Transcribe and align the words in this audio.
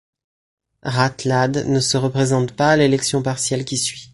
Ratelade 0.81 1.67
ne 1.71 1.79
se 1.79 1.95
représente 1.95 2.53
pas 2.55 2.71
à 2.71 2.75
l'élection 2.75 3.21
partielle 3.21 3.65
qui 3.65 3.77
suit. 3.77 4.09